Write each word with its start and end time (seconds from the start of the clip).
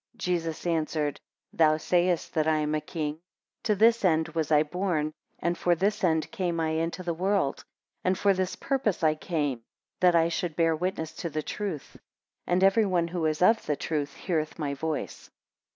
Jesus 0.17 0.65
answered, 0.65 1.19
Thou 1.53 1.77
sayest 1.77 2.33
that 2.33 2.47
I 2.47 2.55
am 2.57 2.73
a 2.73 2.81
king: 2.81 3.19
to 3.61 3.75
this 3.75 4.03
end 4.03 4.29
was 4.29 4.51
I 4.51 4.63
born, 4.63 5.13
and 5.37 5.55
for 5.55 5.75
this 5.75 6.03
end 6.03 6.31
came 6.31 6.59
I 6.59 6.69
into 6.69 7.03
the 7.03 7.13
world; 7.13 7.63
and 8.03 8.17
for 8.17 8.33
this 8.33 8.55
purpose 8.55 9.03
I 9.03 9.13
came, 9.13 9.61
that 9.99 10.15
I 10.15 10.27
should 10.27 10.55
bear 10.55 10.75
witness 10.75 11.11
to 11.17 11.29
the 11.29 11.43
truth; 11.43 11.97
and 12.47 12.63
every 12.63 12.87
one 12.87 13.09
who 13.09 13.27
is 13.27 13.43
of 13.43 13.63
the 13.67 13.75
truth, 13.75 14.15
heareth 14.15 14.57
my 14.57 14.73
voice. 14.73 15.29